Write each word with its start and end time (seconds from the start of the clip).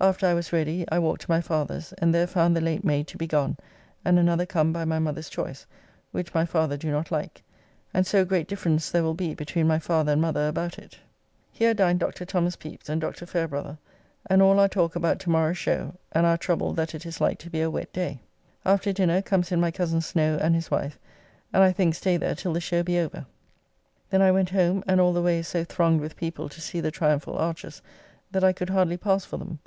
After 0.00 0.26
I 0.26 0.34
was 0.34 0.52
ready 0.52 0.84
I 0.92 0.98
walked 0.98 1.22
to 1.22 1.30
my 1.30 1.40
father's 1.40 1.94
and 1.94 2.14
there 2.14 2.26
found 2.26 2.54
the 2.54 2.60
late 2.60 2.84
maid 2.84 3.06
to 3.06 3.16
be 3.16 3.26
gone 3.26 3.56
and 4.04 4.18
another 4.18 4.44
come 4.44 4.70
by 4.70 4.84
my 4.84 4.98
mother's 4.98 5.30
choice, 5.30 5.64
which 6.12 6.34
my 6.34 6.44
father 6.44 6.76
do 6.76 6.90
not 6.90 7.10
like, 7.10 7.42
and 7.94 8.06
so 8.06 8.22
great 8.22 8.46
difference 8.46 8.90
there 8.90 9.02
will 9.04 9.14
be 9.14 9.32
between 9.34 9.66
my 9.66 9.78
father 9.78 10.12
and 10.12 10.20
mother 10.20 10.46
about 10.46 10.78
it. 10.78 10.98
Here 11.50 11.72
dined 11.72 12.00
Doctor 12.00 12.26
Thos. 12.26 12.54
Pepys 12.56 12.90
and 12.90 13.00
Dr. 13.00 13.24
Fayrebrother; 13.24 13.78
and 14.28 14.42
all 14.42 14.58
our 14.60 14.68
talk 14.68 14.94
about 14.94 15.20
to 15.20 15.30
morrow's 15.30 15.56
show, 15.56 15.94
and 16.12 16.26
our 16.26 16.36
trouble 16.36 16.74
that 16.74 16.94
it 16.94 17.06
is 17.06 17.18
like 17.18 17.38
to 17.38 17.48
be 17.48 17.62
a 17.62 17.70
wet 17.70 17.90
day. 17.94 18.20
After 18.66 18.92
dinner 18.92 19.22
comes 19.22 19.52
in 19.52 19.60
my 19.60 19.70
coz. 19.70 20.04
Snow 20.04 20.36
and 20.42 20.54
his 20.54 20.70
wife, 20.70 20.98
and 21.50 21.62
I 21.62 21.72
think 21.72 21.94
stay 21.94 22.18
there 22.18 22.34
till 22.34 22.52
the 22.52 22.60
show 22.60 22.82
be 22.82 22.98
over. 22.98 23.24
Then 24.10 24.20
I 24.20 24.32
went 24.32 24.50
home, 24.50 24.84
and 24.86 25.00
all 25.00 25.14
the 25.14 25.22
way 25.22 25.38
is 25.38 25.48
so 25.48 25.64
thronged 25.64 26.02
with 26.02 26.14
people 26.16 26.50
to 26.50 26.60
see 26.60 26.80
the 26.82 26.90
triumphal 26.90 27.38
arches, 27.38 27.80
that 28.32 28.44
I 28.44 28.52
could 28.52 28.68
hardly 28.68 28.98
pass 28.98 29.24
for 29.24 29.38
them. 29.38 29.60